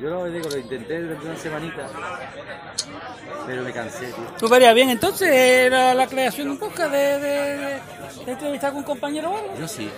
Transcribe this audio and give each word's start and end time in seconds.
Yo 0.00 0.08
lo 0.08 0.24
digo, 0.26 0.48
lo 0.48 0.56
intenté 0.58 1.00
durante 1.00 1.26
una 1.26 1.36
semanita, 1.36 1.88
pero 3.46 3.62
me 3.62 3.72
cansé, 3.72 4.06
tío. 4.06 4.24
¿Tú 4.38 4.48
verías 4.48 4.74
bien 4.74 4.90
entonces 4.90 5.28
era 5.30 5.94
la 5.94 6.06
creación 6.06 6.46
de 6.48 6.52
un 6.52 6.58
podcast 6.58 6.90
de, 6.92 7.18
de, 7.18 7.56
de- 7.58 7.80
entrevistar 8.32 8.70
con 8.70 8.78
un 8.78 8.84
compañero 8.84 9.30
o 9.30 9.36
algo? 9.36 9.54
Yo 9.58 9.68
sí. 9.68 9.90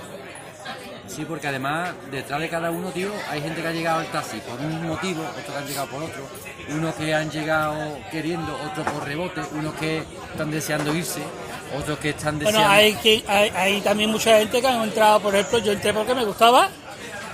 Sí, 1.06 1.24
porque 1.28 1.46
además 1.48 1.90
detrás 2.10 2.40
de 2.40 2.48
cada 2.48 2.70
uno, 2.70 2.88
tío, 2.90 3.10
hay 3.28 3.42
gente 3.42 3.60
que 3.60 3.68
ha 3.68 3.72
llegado 3.72 4.00
al 4.00 4.06
taxi 4.06 4.38
por 4.38 4.58
un 4.58 4.86
motivo, 4.88 5.22
otros 5.22 5.44
que 5.46 5.56
han 5.58 5.66
llegado 5.66 5.86
por 5.88 6.02
otro, 6.04 6.22
unos 6.70 6.94
que 6.94 7.14
han 7.14 7.30
llegado 7.30 7.98
queriendo, 8.10 8.58
otros 8.70 8.86
por 8.90 9.04
rebote, 9.06 9.42
unos 9.52 9.74
que 9.74 9.98
están 10.30 10.50
deseando 10.50 10.94
irse, 10.94 11.20
otros 11.78 11.98
que 11.98 12.10
están 12.10 12.38
deseando... 12.38 12.60
Bueno, 12.66 12.72
hay, 12.74 12.94
que, 12.94 13.22
hay, 13.28 13.50
hay 13.50 13.80
también 13.82 14.10
mucha 14.10 14.38
gente 14.38 14.60
que 14.60 14.66
han 14.66 14.82
entrado, 14.82 15.20
por 15.20 15.34
ejemplo, 15.34 15.58
yo 15.58 15.72
entré 15.72 15.92
porque 15.92 16.14
me 16.14 16.24
gustaba. 16.24 16.70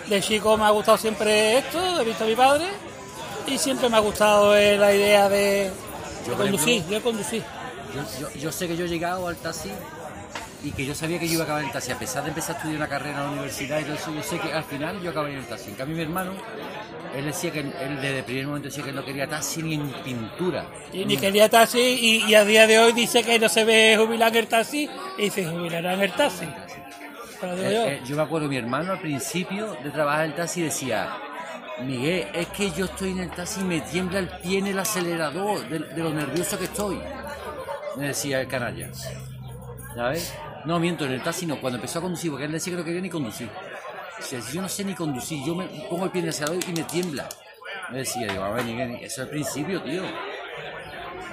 De 0.09 0.21
chico 0.23 0.57
me 0.57 0.65
ha 0.65 0.71
gustado 0.71 0.97
siempre 0.97 1.59
esto, 1.59 2.01
he 2.01 2.05
visto 2.05 2.25
a 2.25 2.27
mi 2.27 2.35
padre 2.35 2.67
y 3.47 3.59
siempre 3.59 3.89
me 3.89 3.97
ha 3.97 4.01
gustado 4.01 4.57
eh, 4.57 4.77
la 4.79 4.93
idea 4.95 5.29
de, 5.29 5.71
Yo, 6.27 6.33
de 6.33 6.37
conducir, 6.39 6.69
ejemplo, 6.77 6.97
yo 6.99 7.03
conducir. 7.03 7.43
Yo, 7.95 8.03
yo- 8.29 8.41
yo 8.41 8.53
sé 8.53 8.69
que 8.69 8.77
yo 8.77 8.85
he 8.85 8.89
llegado 8.89 9.29
al 9.29 9.37
taxi 9.37 9.71
y 10.65 10.73
que 10.73 10.85
yo 10.85 10.95
sabía 10.95 11.19
que 11.19 11.27
yo 11.29 11.35
iba 11.35 11.43
a 11.43 11.45
acabar 11.45 11.63
en 11.63 11.69
el 11.69 11.73
taxi, 11.73 11.93
a 11.93 11.99
pesar 11.99 12.23
de 12.25 12.31
empezar 12.31 12.55
a 12.55 12.59
estudiar 12.59 12.79
una 12.79 12.89
carrera 12.89 13.19
en 13.19 13.25
la 13.25 13.31
universidad 13.33 13.81
y 13.81 13.85
todo 13.85 13.95
eso, 13.95 14.13
yo 14.15 14.23
sé 14.23 14.39
que 14.39 14.53
al 14.53 14.65
final 14.65 15.01
yo 15.03 15.11
acabaría 15.11 15.37
en 15.37 15.43
el 15.45 15.49
taxi. 15.49 15.71
En 15.71 15.77
cambio 15.77 15.97
mi 15.97 16.03
hermano, 16.03 16.33
él 17.15 17.25
decía 17.27 17.51
que 17.53 17.61
él 17.61 17.97
desde 18.01 18.19
el 18.19 18.25
primer 18.25 18.47
momento 18.47 18.69
decía 18.69 18.85
que 18.85 18.93
no 18.93 19.05
quería 19.05 19.27
taxi 19.29 19.63
ni 19.63 19.75
en 19.75 19.91
pintura. 20.05 20.67
Y 20.93 21.05
ni 21.05 21.17
quería 21.17 21.49
taxi 21.49 21.81
y, 21.81 22.25
y 22.31 22.35
a 22.35 22.45
día 22.45 22.67
de 22.67 22.79
hoy 22.79 22.93
dice 22.93 23.23
que 23.23 23.39
no 23.39 23.49
se 23.49 23.65
ve 23.65 23.97
jubilar 23.99 24.31
en 24.33 24.37
el 24.39 24.47
taxi 24.49 24.89
y 25.19 25.31
se 25.31 25.45
jubilará 25.47 25.95
en 25.95 26.01
el 26.03 26.13
taxi. 26.13 26.47
Pero 27.41 27.57
digo 27.57 27.69
Eh, 27.69 27.73
yo, 27.75 27.87
eh, 27.87 28.01
yo 28.05 28.17
me 28.17 28.23
acuerdo, 28.23 28.49
mi 28.49 28.57
hermano 28.57 28.93
al 28.93 29.01
principio 29.01 29.75
de 29.83 29.91
trabajar 29.91 30.25
en 30.25 30.31
el 30.31 30.37
taxi 30.37 30.63
decía, 30.63 31.17
Miguel, 31.85 32.29
es 32.35 32.49
que 32.49 32.71
yo 32.71 32.87
estoy 32.87 33.11
en 33.13 33.21
el 33.21 33.31
taxi 33.31 33.61
y 33.61 33.65
me 33.65 33.81
tiembla 33.81 34.19
el 34.19 34.29
pie 34.29 34.59
en 34.59 34.67
el 34.67 34.79
acelerador 34.79 35.69
de, 35.69 35.79
de 35.79 36.03
lo 36.03 36.11
nervioso 36.11 36.59
que 36.59 36.65
estoy. 36.65 37.01
Me 37.97 38.09
decía 38.09 38.41
el 38.41 38.49
canalla. 38.49 38.91
¿Sabes? 39.95 40.35
No, 40.65 40.79
miento, 40.79 41.07
en 41.07 41.13
el 41.13 41.23
taxi 41.23 41.47
no, 41.47 41.61
cuando 41.61 41.77
empezó 41.79 42.01
a 42.01 42.03
conducir, 42.03 42.31
porque 42.31 42.47
él 42.47 42.53
decía 42.53 42.73
que 42.73 42.79
no 42.79 42.85
quería 42.85 43.01
ni 43.01 43.11
conducir. 43.11 43.49
Yo 44.53 44.61
no 44.61 44.69
sé 44.69 44.85
ni 44.85 44.95
conducir, 44.95 45.45
yo 45.45 45.55
me 45.55 45.67
pongo 45.89 46.05
el 46.07 46.11
pie 46.11 46.21
en 46.21 46.25
el 46.27 46.31
acelerador 46.31 46.65
y 46.69 46.73
me 46.73 46.83
tiembla. 46.85 47.29
Me 47.91 47.99
decía, 47.99 48.27
digo, 48.27 48.45
a 48.45 48.51
ver, 48.51 48.65
Miguel, 48.65 48.97
eso 48.97 49.05
es 49.05 49.19
el 49.19 49.29
principio, 49.29 49.81
tío. 49.83 50.03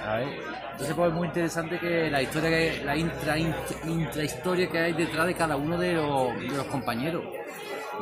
¿Sabes? 0.06 0.28
Entonces 0.72 0.94
pues 0.94 1.08
es 1.08 1.14
muy 1.14 1.26
interesante 1.26 1.78
que 1.80 2.10
la 2.10 2.22
historia 2.22 2.48
que 2.50 2.82
la 2.84 2.96
intra, 2.96 3.36
intra- 3.38 3.76
intrahistoria 3.90 4.68
que 4.70 4.78
hay 4.78 4.92
detrás 4.92 5.26
de 5.26 5.34
cada 5.34 5.56
uno 5.56 5.76
de 5.78 5.94
los, 5.94 6.38
de 6.38 6.48
los 6.56 6.66
compañeros. 6.66 7.24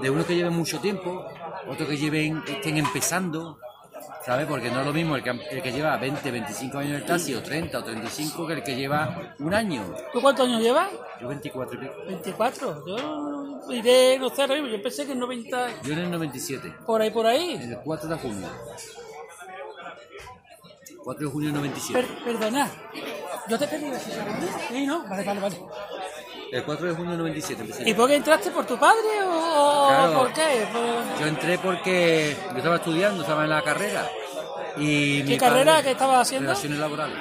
De 0.03 0.11
uno 0.11 0.27
que 0.27 0.35
lleven 0.35 0.53
mucho 0.53 0.81
tiempo, 0.81 1.25
otro 1.69 1.87
que 1.87 1.97
lleven, 1.97 2.43
estén 2.49 2.77
empezando, 2.77 3.59
¿sabes? 4.27 4.45
Porque 4.47 4.69
no 4.71 4.81
es 4.81 4.87
lo 4.87 4.93
mismo 4.93 5.15
el 5.17 5.23
que, 5.23 5.31
el 5.31 5.63
que 5.63 5.71
lleva 5.73 5.97
20, 5.97 6.31
25 6.31 6.79
años 6.79 6.91
en 6.91 6.97
el 6.97 7.05
taxi, 7.07 7.33
o 7.35 7.43
30 7.43 7.79
o 7.79 7.85
35, 7.85 8.47
que 8.47 8.53
el 8.55 8.63
que 8.65 8.75
lleva 8.77 9.35
un 9.39 9.55
año. 9.55 9.83
¿tú 10.13 10.21
cuántos 10.21 10.47
años 10.49 10.61
llevas? 10.61 10.89
Yo 11.21 11.29
24 11.29 11.75
y 11.77 11.79
pico. 11.87 11.93
24. 12.09 12.85
Yo 12.87 13.73
iré, 13.73 14.19
no 14.19 14.29
sé, 14.31 14.47
yo 14.49 14.83
pensé 14.83 15.07
que 15.07 15.13
en 15.13 15.21
90, 15.21 15.69
Yo 15.85 15.93
en 15.93 15.99
el 16.01 16.11
97, 16.11 16.75
por 16.85 17.01
ahí, 17.01 17.11
por 17.11 17.25
ahí. 17.27 17.53
en 17.55 17.71
el 17.73 17.79
4 17.79 18.09
de 18.11 18.17
junio. 18.17 18.49
4 21.05 21.27
de 21.27 21.33
junio 21.33 21.49
del 21.49 21.57
97. 21.57 22.01
Per- 22.01 22.25
perdona, 22.25 22.71
yo 23.49 23.59
te 23.59 23.67
pedí. 23.69 23.85
Sí, 24.69 24.87
¿no? 24.87 25.07
Vale, 25.07 25.25
vale, 25.25 25.41
vale. 25.41 25.57
El 26.53 26.65
4 26.65 26.87
de 26.87 26.95
junio 26.95 27.11
del 27.11 27.19
97 27.19 27.63
empecé. 27.63 27.89
¿Y 27.89 27.95
por 27.95 28.09
qué 28.09 28.17
entraste 28.17 28.51
por 28.51 28.65
tu 28.65 28.79
padre 28.79 29.23
o 29.27 29.87
Claro. 29.89 30.19
por 30.21 30.33
qué? 30.33 30.67
Por- 30.73 31.21
Yo 31.21 31.27
entré 31.27 31.59
porque 31.59 32.37
yo 32.53 32.57
estaba 32.57 32.77
estudiando, 32.77 33.23
estaba 33.23 33.45
en 33.45 33.51
la 33.51 33.63
carrera. 33.63 34.09
Y 34.77 35.23
mi 35.25 35.33
¿Qué 35.33 35.39
carrera 35.39 35.73
padre- 35.75 35.85
que 35.85 35.91
estabas 35.93 36.23
haciendo? 36.23 36.49
Relaciones 36.49 36.79
laborales. 36.79 37.19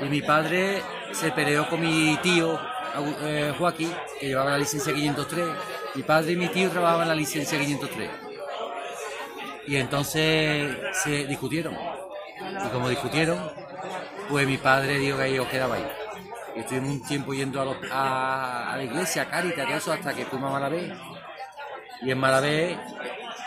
Y 0.00 0.04
mi 0.06 0.22
padre 0.22 0.82
se 1.12 1.30
peleó 1.32 1.68
con 1.68 1.80
mi 1.80 2.16
tío 2.22 2.58
eh, 3.22 3.52
Joaquín, 3.58 3.92
que 4.20 4.26
llevaba 4.28 4.50
la 4.52 4.58
licencia 4.58 4.92
503. 4.94 5.46
Mi 5.94 6.02
padre 6.02 6.32
y 6.32 6.36
mi 6.36 6.48
tío 6.48 6.70
trabajaban 6.70 7.08
la 7.08 7.14
licencia 7.14 7.58
503. 7.58 8.10
Y 9.66 9.76
entonces 9.76 10.76
se 11.02 11.26
discutieron. 11.26 11.76
Y 12.66 12.68
como 12.72 12.88
discutieron, 12.88 13.38
pues 14.28 14.46
mi 14.46 14.56
padre 14.58 14.98
dijo 14.98 15.18
que 15.18 15.34
yo 15.34 15.48
quedaba 15.48 15.76
ahí. 15.76 15.86
Y 16.56 16.60
estuvimos 16.60 16.90
un 16.90 17.02
tiempo 17.06 17.34
yendo 17.34 17.60
a, 17.60 17.64
los- 17.64 17.76
a- 17.92 18.72
a 18.72 18.76
la 18.76 18.82
iglesia, 18.84 19.22
a 19.22 19.26
Cáritas, 19.28 19.66
todo 19.66 19.76
eso, 19.76 19.92
hasta 19.92 20.14
que 20.14 20.24
fuimos 20.24 20.50
a 20.50 20.52
Malavé. 20.52 20.92
Y 22.02 22.10
en 22.10 22.18
Malavé, 22.18 22.78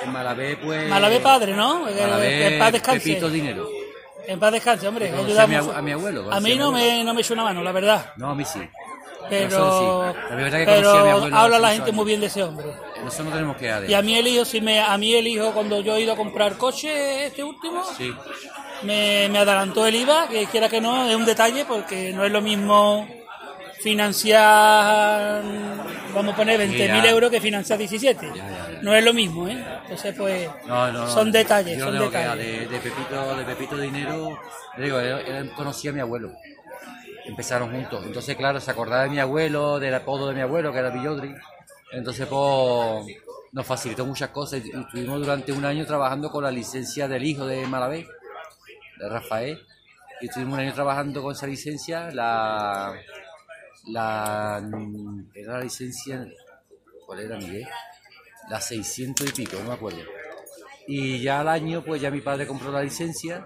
en 0.03 0.11
Malavé, 0.11 0.57
pues. 0.57 0.89
Malavé 0.89 1.19
padre, 1.19 1.53
¿no? 1.53 1.85
Que 1.85 2.47
en 2.47 2.59
paz 2.59 2.71
descanse. 2.73 2.99
Pepito 2.99 3.29
Dinero. 3.29 3.67
En 4.27 4.39
paz 4.39 4.51
descanse, 4.51 4.87
hombre. 4.87 5.09
A 5.09 5.81
mi 5.81 5.91
a 5.91 5.95
abuelo, 5.95 6.31
A 6.33 6.39
mí 6.41 6.55
no 6.55 6.71
me, 6.71 7.03
no 7.03 7.13
me 7.13 7.21
echa 7.21 7.33
una 7.33 7.43
mano, 7.43 7.63
la 7.63 7.71
verdad. 7.71 8.13
No, 8.17 8.31
a 8.31 8.35
mí 8.35 8.43
sí. 8.43 8.59
Pero, 9.29 9.49
Nosotros 9.59 10.15
sí. 10.15 10.19
La 10.29 10.35
verdad 10.35 10.57
que 10.59 10.65
pero 10.65 10.81
conocí 10.81 10.97
a 10.99 11.03
mi 11.03 11.09
abuelo 11.09 11.37
habla 11.37 11.59
la 11.59 11.71
gente 11.71 11.91
muy 11.91 12.05
bien 12.05 12.19
de 12.21 12.27
ese 12.27 12.43
hombre. 12.43 12.67
Eso 13.07 13.23
no 13.23 13.31
tenemos 13.31 13.57
que 13.57 13.67
dar. 13.67 13.89
Y 13.89 13.93
a 13.93 14.01
mí 14.01 14.15
el 14.15 14.27
hijo, 14.27 14.45
si 14.45 14.61
me, 14.61 14.79
a 14.79 14.97
mí 14.97 15.13
el 15.13 15.27
hijo 15.27 15.51
cuando 15.53 15.81
yo 15.81 15.95
he 15.95 16.01
ido 16.01 16.13
a 16.13 16.15
comprar 16.15 16.57
coche, 16.57 17.25
este 17.27 17.43
último, 17.43 17.83
Sí. 17.97 18.11
me, 18.83 19.27
me 19.29 19.39
adelantó 19.39 19.85
el 19.87 19.95
IVA, 19.95 20.27
que 20.29 20.45
quiera 20.47 20.69
que 20.69 20.79
no, 20.81 21.07
es 21.07 21.15
un 21.15 21.25
detalle 21.25 21.65
porque 21.65 22.11
no 22.13 22.23
es 22.25 22.31
lo 22.31 22.41
mismo 22.41 23.07
financiar, 23.79 25.41
vamos 26.13 26.33
a 26.33 26.37
poner 26.37 26.59
20.000 26.59 27.03
Ya. 27.03 27.09
euros 27.09 27.29
que 27.31 27.39
financiar 27.41 27.77
17. 27.79 28.27
Ya, 28.27 28.35
ya, 28.35 28.49
ya. 28.73 28.79
No 28.81 28.93
es 28.95 29.03
lo 29.03 29.13
mismo, 29.13 29.47
¿eh? 29.47 29.63
Entonces, 29.83 30.15
pues, 30.17 30.49
No, 30.65 30.91
no, 30.91 30.99
no. 31.01 31.07
son 31.07 31.31
detalles, 31.31 31.77
Yo 31.77 31.85
son 31.85 31.93
que 31.97 32.03
detalles. 32.17 32.45
De, 32.45 32.67
de 32.67 32.79
Pepito, 32.79 33.35
de 33.37 33.43
Pepito 33.45 33.77
Dinero, 33.77 34.37
digo, 34.77 34.99
él, 34.99 35.19
él 35.27 35.51
conocía 35.55 35.91
a 35.91 35.93
mi 35.93 35.99
abuelo. 36.01 36.31
Empezaron 37.27 37.71
juntos. 37.71 38.05
Entonces, 38.05 38.35
claro, 38.37 38.59
se 38.59 38.71
acordaba 38.71 39.03
de 39.03 39.09
mi 39.09 39.19
abuelo, 39.19 39.79
del 39.79 39.93
apodo 39.93 40.29
de 40.29 40.35
mi 40.35 40.41
abuelo, 40.41 40.71
que 40.71 40.79
era 40.79 40.89
Villodri. 40.89 41.35
Entonces, 41.91 42.25
pues, 42.27 43.05
nos 43.51 43.65
facilitó 43.65 44.05
muchas 44.05 44.29
cosas. 44.29 44.65
Y 44.65 44.71
estuvimos 44.71 45.19
durante 45.19 45.51
un 45.51 45.65
año 45.65 45.85
trabajando 45.85 46.31
con 46.31 46.43
la 46.43 46.51
licencia 46.51 47.07
del 47.07 47.25
hijo 47.25 47.45
de 47.45 47.67
Malavé, 47.67 48.07
de 48.97 49.09
Rafael. 49.09 49.59
Y 50.21 50.27
estuvimos 50.27 50.53
un 50.53 50.61
año 50.61 50.73
trabajando 50.73 51.21
con 51.21 51.33
esa 51.33 51.47
licencia. 51.47 52.11
La. 52.11 52.95
La. 53.87 54.61
Era 55.33 55.53
la 55.53 55.61
licencia. 55.61 56.25
¿Cuál 57.05 57.19
era, 57.19 57.37
Miguel? 57.37 57.67
La 58.49 58.61
600 58.61 59.27
y 59.27 59.31
pico, 59.33 59.57
no 59.57 59.69
me 59.69 59.73
acuerdo. 59.73 59.99
Y 60.87 61.19
ya 61.21 61.41
al 61.41 61.49
año, 61.49 61.83
pues 61.83 62.01
ya 62.01 62.09
mi 62.09 62.21
padre 62.21 62.47
compró 62.47 62.71
la 62.71 62.81
licencia, 62.81 63.45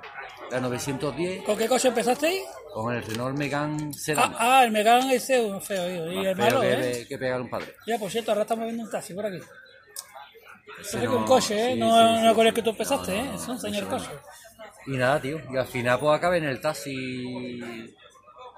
la 0.51 0.59
910, 0.59 1.43
¿Con 1.43 1.57
qué 1.57 1.67
coche 1.67 1.87
empezasteis? 1.87 2.43
Con 2.73 2.93
el 2.95 3.03
Renault 3.03 3.37
Megane 3.37 3.93
Sedan. 3.93 4.33
Ah, 4.37 4.59
ah, 4.59 4.63
el 4.65 4.71
Megane 4.71 5.15
ese 5.15 5.41
uno 5.41 5.59
feo, 5.61 5.89
hijo, 5.89 6.11
y 6.21 6.25
el 6.25 6.35
feo 6.35 6.45
malo, 6.45 6.61
que, 6.61 7.01
¿eh? 7.01 7.07
que 7.07 7.17
pegar 7.17 7.41
un 7.41 7.49
padre. 7.49 7.75
Ya, 7.85 7.97
por 7.97 8.09
cierto, 8.11 8.31
ahora 8.31 8.43
estamos 8.43 8.65
viendo 8.65 8.83
un 8.83 8.89
taxi 8.89 9.13
por 9.13 9.25
aquí. 9.25 9.39
Ese 10.79 10.97
Ese 10.97 11.05
no- 11.05 11.17
un 11.17 11.25
coche, 11.25 11.53
¿eh? 11.71 11.73
sí, 11.73 11.79
no, 11.79 11.89
sí, 11.89 12.23
no 12.23 12.29
sí. 12.29 12.35
con 12.35 12.47
el 12.47 12.53
que 12.53 12.61
tú 12.63 12.69
empezaste, 12.71 13.11
No, 13.15 13.23
¿eh? 13.23 13.35
Es 13.35 13.41
un 13.47 13.55
no, 13.55 13.59
señor 13.59 13.87
coche. 13.87 14.09
Y 14.87 14.91
nada, 14.97 15.19
tío. 15.21 15.39
Y 15.51 15.57
al 15.57 15.67
final, 15.67 15.99
pues 15.99 16.17
acabé 16.17 16.37
en 16.37 16.45
el 16.45 16.59
taxi. 16.59 16.91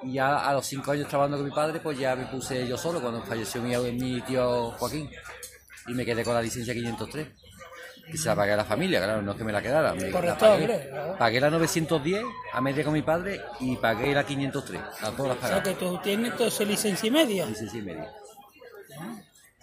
Y 0.04 0.14
ya 0.14 0.48
a 0.48 0.54
los 0.54 0.66
cinco 0.66 0.92
años 0.92 1.08
trabajando 1.08 1.38
con 1.38 1.46
mi 1.48 1.54
padre, 1.54 1.80
pues 1.80 1.98
ya 1.98 2.16
me 2.16 2.26
puse 2.28 2.68
yo 2.68 2.78
solo 2.78 3.02
cuando 3.02 3.22
falleció 3.24 3.62
mi, 3.62 3.76
mi 3.94 4.22
tío 4.22 4.72
Joaquín. 4.72 5.10
Y 5.88 5.94
me 5.94 6.06
quedé 6.06 6.24
con 6.24 6.34
la 6.34 6.42
licencia 6.42 6.74
503. 6.74 7.28
Y 8.12 8.18
se 8.18 8.28
la 8.30 8.36
pagué 8.36 8.52
a 8.54 8.58
la 8.58 8.66
familia, 8.66 9.00
claro, 9.02 9.22
no 9.22 9.32
es 9.32 9.38
que 9.38 9.44
me 9.44 9.52
la 9.54 9.62
quedara. 9.62 9.94
Me, 9.94 10.02
la 10.04 10.12
Correcto, 10.12 10.40
pagué. 10.40 10.62
hombre, 10.64 10.88
claro. 10.90 11.16
Pagué 11.18 11.40
la 11.40 11.50
910 11.50 12.24
a 12.52 12.62
media 12.62 12.84
con 12.84 12.94
mi 12.94 13.02
padre 13.02 13.42
y 13.62 13.76
pagué 13.78 14.14
la 14.14 14.26
503. 14.26 14.82
Las 15.02 15.18
dos 15.18 15.28
las 15.28 15.38
O 15.38 15.40
pagué. 15.40 15.54
sea 15.54 15.64
que 15.64 15.74
tú 15.74 15.98
tienes 16.04 16.32
entonces 16.32 16.68
licencia 16.68 17.08
y 17.08 17.12
media. 17.12 17.46
Licencia 17.46 17.80
y 17.80 17.82
media. 17.82 18.10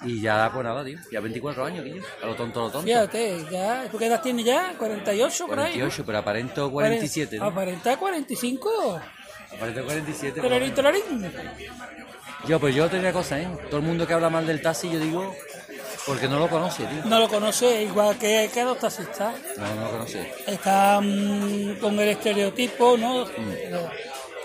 Y 0.02 0.22
ya, 0.22 0.50
pues 0.52 0.64
nada, 0.64 0.82
tío. 0.82 0.98
Ya 1.12 1.20
24 1.20 1.64
años, 1.66 1.84
tío. 1.84 2.02
A 2.22 2.26
lo 2.26 2.34
tonto, 2.34 2.60
a 2.60 2.64
lo 2.64 2.70
tonto. 2.70 2.86
Fíjate, 2.86 3.44
ya, 3.50 3.84
¿tú 3.90 3.98
qué 3.98 4.06
edad 4.06 4.22
tienes 4.22 4.46
ya? 4.46 4.72
¿48 4.78 5.46
por 5.46 5.58
ahí? 5.60 5.72
48, 5.74 6.02
pero 6.06 6.18
aparento 6.18 6.70
47, 6.70 7.36
¿no? 7.38 7.44
Aparenta 7.44 7.96
45. 7.98 9.00
Aparento 9.54 9.84
47. 9.84 10.40
Tolarín, 10.40 10.72
pero- 10.74 10.76
tolarín. 10.76 11.32
Yo, 12.48 12.58
pues 12.58 12.74
yo 12.74 12.88
tenía 12.88 13.12
cosas, 13.12 13.40
¿eh? 13.40 13.48
Todo 13.68 13.80
el 13.80 13.86
mundo 13.86 14.06
que 14.06 14.14
habla 14.14 14.30
mal 14.30 14.46
del 14.46 14.62
taxi, 14.62 14.90
yo 14.90 14.98
digo, 14.98 15.36
porque 16.10 16.26
no 16.28 16.38
lo 16.40 16.48
conoce, 16.48 16.84
tío. 16.84 17.04
No 17.04 17.20
lo 17.20 17.28
conoce, 17.28 17.82
igual 17.84 18.18
que, 18.18 18.50
que 18.52 18.64
los 18.64 18.78
taxistas. 18.78 19.32
No, 19.56 19.74
no 19.76 19.84
lo 19.84 19.90
conoce. 19.92 20.32
Están 20.46 21.76
con 21.80 21.98
el 22.00 22.08
estereotipo, 22.08 22.96
¿no? 22.96 23.26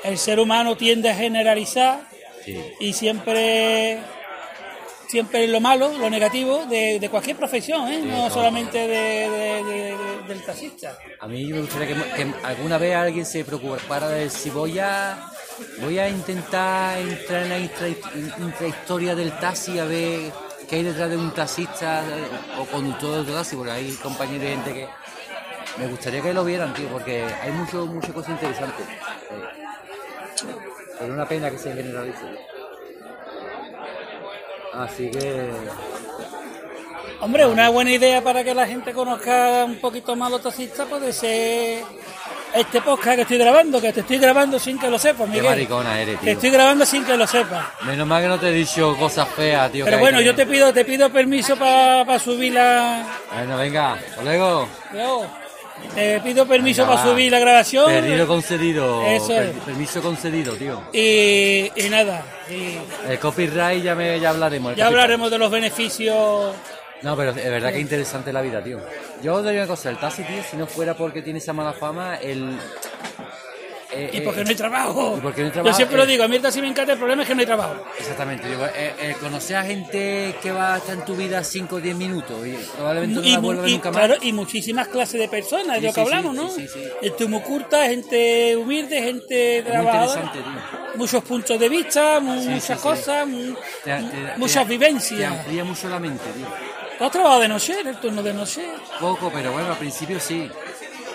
El 0.03 0.17
ser 0.19 0.39
humano 0.39 0.77
tiende 0.77 1.09
a 1.09 1.15
generalizar 1.15 2.07
Sí. 2.45 2.55
y 2.79 2.93
siempre 2.93 3.99
siempre 5.07 5.47
lo 5.47 5.59
malo, 5.59 5.91
lo 5.97 6.09
negativo 6.09 6.65
de, 6.67 6.99
de 6.99 7.09
cualquier 7.09 7.37
profesión, 7.37 7.87
¿eh? 7.91 8.01
no 8.05 8.29
solamente 8.29 8.77
de- 8.77 9.29
de- 9.29 9.63
de- 9.63 9.97
de- 9.97 10.23
del 10.27 10.41
taxista. 10.43 10.97
A 11.21 11.27
mí 11.27 11.45
me 11.45 11.61
gustaría 11.61 11.87
que, 11.87 11.95
que 12.23 12.33
alguna 12.43 12.77
vez 12.77 12.95
alguien 12.95 13.25
se 13.25 13.43
preocupara 13.45 14.09
de 14.09 14.29
si 14.29 14.49
voy 14.51 14.77
a 14.79 15.31
voy 15.81 15.97
a 15.99 16.09
intentar 16.09 16.97
entrar 16.99 17.43
en 17.43 17.49
la 17.49 17.57
intra, 17.59 17.87
intrahistoria 17.87 19.15
del 19.15 19.31
taxi 19.39 19.79
a 19.79 19.85
ver 19.85 20.31
qué 20.65 20.77
hay 20.77 20.83
detrás 20.83 21.09
de 21.09 21.17
un 21.17 21.31
taxista 21.31 22.03
o 22.59 22.65
conductor 22.65 23.25
de 23.25 23.33
taxi, 23.33 23.55
porque 23.55 23.71
hay 23.71 23.91
compañeros 23.93 24.43
y 24.43 24.47
gente 24.47 24.73
que 24.73 24.87
me 25.77 25.87
gustaría 25.87 26.21
que 26.21 26.33
lo 26.33 26.43
vieran, 26.43 26.73
tío, 26.73 26.87
porque 26.89 27.23
hay 27.23 27.51
mucho, 27.51 27.85
muchas 27.85 28.11
cosas 28.11 28.31
interesantes. 28.31 28.85
Eh, 28.87 30.55
pero 30.99 31.13
una 31.13 31.27
pena 31.27 31.49
que 31.49 31.57
se 31.57 31.73
generalice. 31.73 32.25
Así 34.73 35.09
que 35.09 35.49
Hombre, 37.21 37.45
una 37.45 37.69
buena 37.69 37.91
idea 37.91 38.21
para 38.21 38.43
que 38.43 38.53
la 38.53 38.67
gente 38.67 38.93
conozca 38.93 39.63
un 39.65 39.77
poquito 39.77 40.15
más 40.15 40.29
los 40.29 40.41
taxistas 40.41 40.87
puede 40.87 41.13
ser 41.13 41.83
este 42.55 42.81
podcast 42.81 43.15
que 43.17 43.21
estoy 43.23 43.37
grabando, 43.37 43.81
que 43.81 43.91
te 43.93 43.99
estoy 44.01 44.17
grabando 44.17 44.57
sin 44.59 44.77
que 44.79 44.89
lo 44.89 44.97
sepas, 44.97 45.25
qué 45.27 45.37
Miguel. 45.37 45.45
maricona 45.45 45.99
eres, 46.01 46.19
Te 46.21 46.31
estoy 46.31 46.49
grabando 46.49 46.85
sin 46.85 47.03
que 47.05 47.17
lo 47.17 47.27
sepas. 47.27 47.65
Menos 47.83 48.07
mal 48.07 48.21
que 48.21 48.27
no 48.29 48.39
te 48.39 48.49
he 48.49 48.51
dicho 48.53 48.95
cosas 48.97 49.27
feas, 49.29 49.71
tío. 49.71 49.85
Pero 49.85 49.99
bueno, 49.99 50.21
yo 50.21 50.33
te 50.35 50.45
pido, 50.45 50.71
te 50.73 50.85
pido 50.85 51.09
permiso 51.11 51.55
para 51.57 52.17
subir 52.19 52.53
la. 52.53 53.05
Bueno, 53.33 53.57
venga, 53.57 53.93
hasta 53.93 54.21
luego. 54.23 54.67
Te 55.93 56.19
pido 56.21 56.47
permiso 56.47 56.85
para 56.87 57.03
subir 57.03 57.29
la 57.31 57.39
grabación. 57.39 57.85
Perdido 57.87 58.25
concedido. 58.27 59.05
Eso 59.07 59.33
es. 59.33 59.51
Per- 59.51 59.59
Permiso 59.61 60.01
concedido, 60.01 60.53
tío. 60.55 60.81
Y, 60.93 61.69
y 61.75 61.89
nada, 61.89 62.23
y 62.49 62.77
El 63.11 63.19
copyright 63.19 63.83
ya, 63.83 63.93
me, 63.93 64.17
ya 64.19 64.29
hablaremos. 64.29 64.75
ya 64.75 64.87
hablaremos 64.87 65.29
de 65.29 65.37
los 65.37 65.51
beneficios. 65.51 66.53
No, 67.01 67.15
pero 67.15 67.31
es 67.31 67.35
verdad 67.35 67.69
que 67.69 67.75
es 67.77 67.81
interesante 67.81 68.31
la 68.33 68.41
vida, 68.41 68.63
tío. 68.63 68.79
Yo 69.21 69.41
digo 69.43 69.51
una 69.57 69.67
cosa, 69.67 69.89
el 69.89 69.97
taxi, 69.97 70.23
tío, 70.23 70.41
si 70.49 70.57
no 70.57 70.65
fuera 70.65 70.95
porque 70.95 71.21
tiene 71.21 71.39
esa 71.39 71.53
mala 71.53 71.73
fama, 71.73 72.15
el... 72.15 72.57
eh, 73.91 74.09
Y 74.13 74.17
eh, 74.17 74.21
porque 74.21 74.43
no 74.43 74.49
hay 74.49 74.55
trabajo. 74.55 75.15
y 75.17 75.21
porque 75.21 75.41
no 75.41 75.47
hay 75.47 75.49
Yo 75.49 75.53
trabajo, 75.53 75.75
siempre 75.75 75.95
eh. 75.97 75.99
lo 75.99 76.05
digo, 76.05 76.23
a 76.23 76.27
mí 76.27 76.37
el 76.37 76.41
taxi 76.41 76.61
me 76.61 76.67
encanta, 76.67 76.93
el 76.93 76.97
problema 76.97 77.21
es 77.21 77.27
que 77.27 77.35
no 77.35 77.41
hay 77.41 77.45
trabajo. 77.45 77.75
Exactamente, 77.99 78.47
digo, 78.49 78.65
eh, 78.65 78.93
eh, 78.99 79.15
conocer 79.19 79.57
a 79.57 79.63
gente 79.63 80.35
que 80.41 80.51
va 80.51 80.75
a 80.75 80.77
estar 80.77 80.95
en 80.97 81.05
tu 81.05 81.15
vida 81.15 81.43
5 81.43 81.75
o 81.75 81.79
10 81.81 81.95
minutos 81.95 82.47
y 82.47 82.53
probablemente 82.75 83.21
no 83.21 83.27
la 83.33 83.39
vuelva 83.39 83.67
nunca 83.67 83.91
más. 83.91 83.97
claro, 84.05 84.15
y 84.21 84.31
muchísimas 84.33 84.87
clases 84.87 85.19
de 85.19 85.27
personas, 85.29 85.79
de 85.81 85.87
lo 85.87 85.93
que 85.93 86.01
sí, 86.01 86.07
sí, 86.07 86.13
hablamos, 86.15 86.35
¿no? 86.35 86.49
sí, 86.49 86.67
sí, 86.67 86.79
sí. 86.81 86.89
Gente 87.01 87.25
muy 87.27 87.41
curta, 87.41 87.85
gente 87.85 88.55
humilde, 88.57 89.01
gente 89.01 89.63
trabajadora. 89.63 90.21
interesante, 90.23 90.39
tío. 90.39 90.95
Muchos 90.95 91.23
puntos 91.25 91.59
de 91.59 91.69
vista, 91.69 92.19
muchas 92.21 92.79
cosas, 92.79 93.27
mu- 93.27 93.53
Te- 93.83 93.91
te- 93.97 94.37
muchas 94.37 94.63
te- 94.63 94.69
vivencias. 94.69 95.19
Te 95.19 95.25
amplía 95.39 95.63
mucho 95.65 95.89
la 95.89 95.99
mente, 95.99 96.23
tío. 96.35 96.47
¿Tú 96.97 97.03
has 97.03 97.11
trabajado 97.11 97.41
de 97.41 97.47
noche, 97.49 97.79
en 97.81 97.87
el 97.87 97.97
turno 97.97 98.23
de 98.23 98.33
noche? 98.33 98.65
Poco, 98.99 99.29
pero 99.33 99.51
bueno, 99.51 99.69
al 99.69 99.77
principio 99.77 100.19
sí. 100.19 100.49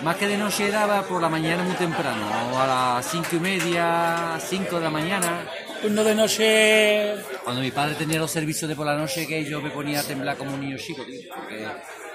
Más 0.03 0.15
que 0.15 0.27
de 0.27 0.37
noche 0.37 0.69
daba 0.71 1.03
por 1.03 1.21
la 1.21 1.29
mañana 1.29 1.63
muy 1.63 1.73
temprano, 1.75 2.25
a 2.59 2.67
las 2.95 3.05
5 3.07 3.35
y 3.35 3.39
media, 3.39 4.39
5 4.39 4.77
de 4.77 4.83
la 4.83 4.89
mañana. 4.89 5.45
Turno 5.81 6.03
de 6.03 6.15
noche... 6.15 7.15
Cuando 7.43 7.61
mi 7.61 7.71
padre 7.71 7.95
tenía 7.95 8.19
los 8.19 8.29
servicios 8.31 8.69
de 8.69 8.75
por 8.75 8.85
la 8.85 8.95
noche, 8.95 9.27
que 9.27 9.43
yo 9.43 9.61
me 9.61 9.71
ponía 9.71 9.99
a 9.99 10.03
temblar 10.03 10.37
como 10.37 10.53
un 10.53 10.61
niño 10.61 10.77
chico, 10.77 11.03
tío. 11.03 11.21
Porque 11.35 11.67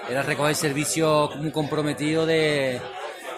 era 0.09 0.21
recoger 0.21 0.55
servicios 0.55 1.35
muy 1.37 1.51
comprometidos 1.51 2.27
de, 2.27 2.81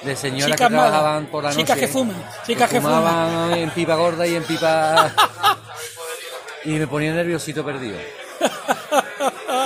de 0.03 0.15
señoras 0.15 0.55
Chicas 0.55 0.67
que 0.67 0.75
trabajaban 0.75 1.25
por 1.27 1.43
la 1.43 1.49
noche. 1.49 1.61
chicas 1.61 1.77
que 1.79 1.87
fuman, 1.87 2.23
chicas 2.45 2.69
que 2.69 2.81
fumaban 2.81 3.53
en 3.53 3.69
pipa 3.71 3.95
gorda 3.95 4.27
y 4.27 4.35
en 4.35 4.43
pipa... 4.43 5.13
y 6.65 6.69
me 6.69 6.87
ponía 6.87 7.13
nerviosito 7.13 7.63
perdido. 7.63 7.97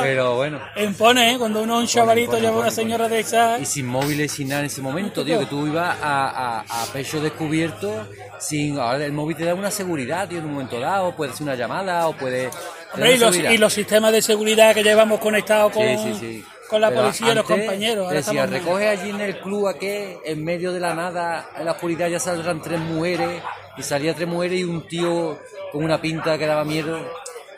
Pero 0.01 0.35
bueno. 0.35 0.59
Impone, 0.75 1.33
¿eh? 1.33 1.37
Cuando 1.37 1.61
uno 1.61 1.77
un 1.79 1.87
chavalito 1.87 2.33
lleva 2.37 2.51
una 2.51 2.69
impone, 2.69 2.71
señora 2.71 3.07
de 3.07 3.19
esas... 3.19 3.61
Y 3.61 3.65
sin 3.65 3.85
móviles, 3.87 4.31
sin 4.31 4.49
nada 4.49 4.61
en 4.61 4.67
ese 4.67 4.81
momento, 4.81 5.23
tío, 5.23 5.39
que 5.39 5.45
tú 5.45 5.67
ibas 5.67 5.97
a, 6.01 6.59
a, 6.59 6.83
a 6.83 6.85
pecho 6.87 7.21
descubierto, 7.21 8.07
sin. 8.39 8.79
Ahora 8.79 9.05
el 9.05 9.11
móvil 9.13 9.37
te 9.37 9.45
da 9.45 9.53
una 9.53 9.71
seguridad, 9.71 10.27
tío, 10.27 10.39
en 10.39 10.45
un 10.45 10.53
momento 10.53 10.79
dado, 10.79 11.15
puede 11.15 11.31
hacer 11.31 11.43
una 11.43 11.55
llamada 11.55 12.07
o 12.07 12.13
puede. 12.13 12.49
Hombre, 12.93 13.13
y, 13.13 13.17
una 13.17 13.25
los, 13.27 13.35
y 13.35 13.57
los 13.57 13.73
sistemas 13.73 14.11
de 14.11 14.21
seguridad 14.21 14.73
que 14.73 14.83
llevamos 14.83 15.19
conectados 15.19 15.71
con, 15.71 15.83
Sí, 15.83 15.97
sí, 15.97 16.13
sí. 16.19 16.45
con 16.69 16.81
la 16.81 16.89
Pero 16.89 17.01
policía 17.01 17.31
y 17.31 17.35
los 17.35 17.45
compañeros. 17.45 18.05
Ahora 18.05 18.17
decía, 18.17 18.45
recoge 18.45 18.89
allí 18.89 19.09
en 19.09 19.21
el 19.21 19.39
club 19.39 19.67
aquel, 19.67 20.17
en 20.25 20.43
medio 20.43 20.71
de 20.71 20.79
la 20.79 20.93
nada, 20.93 21.49
en 21.57 21.65
la 21.65 21.71
oscuridad 21.73 22.07
ya 22.09 22.19
saldrán 22.19 22.61
tres 22.61 22.79
mujeres, 22.79 23.41
y 23.77 23.83
salía 23.83 24.13
tres 24.13 24.27
mujeres 24.27 24.59
y 24.59 24.63
un 24.63 24.87
tío 24.87 25.39
con 25.71 25.83
una 25.83 25.99
pinta 26.01 26.37
que 26.37 26.45
daba 26.45 26.63
miedo. 26.63 26.99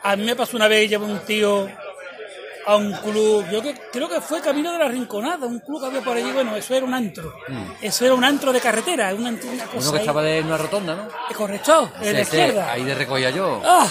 A 0.06 0.16
mí 0.16 0.24
me 0.24 0.36
pasó 0.36 0.56
una 0.58 0.68
vez, 0.68 0.90
llevo 0.90 1.06
un 1.06 1.20
tío 1.20 1.68
a 2.68 2.76
un 2.78 2.92
club, 2.94 3.46
yo 3.52 3.62
que, 3.62 3.76
creo 3.92 4.10
que 4.10 4.22
fue 4.22 4.42
Camino 4.42 4.72
de 4.72 4.80
la 4.80 4.88
Rinconada, 4.88 5.46
un 5.46 5.60
club 5.60 5.80
que 5.82 5.86
había 5.88 6.02
por 6.02 6.18
allí, 6.18 6.32
bueno, 6.32 6.56
eso 6.56 6.74
era 6.76 6.86
un 6.86 6.94
antro. 6.94 7.34
Eso 7.82 8.06
era 8.06 8.14
un 8.16 8.24
antro 8.24 8.52
de 8.52 8.60
carretera, 8.60 9.14
un 9.14 9.26
antro, 9.28 9.50
una 9.52 9.66
cosa 9.66 9.76
Mm. 9.78 9.82
Uno 9.82 9.92
que 9.92 9.98
ahí. 9.98 10.02
estaba 10.04 10.22
de 10.24 10.38
en 10.40 10.46
una 10.48 10.58
rotonda, 10.58 10.96
¿no? 10.96 11.04
Eh, 11.04 11.34
Correcto, 11.36 11.92
de 12.00 12.14
la 12.14 12.20
Ese- 12.22 12.22
izquierda. 12.38 12.72
ahí 12.72 12.84
de 12.84 12.96
recogía 12.96 13.30
yo. 13.30 13.62
¡Ah! 13.64 13.88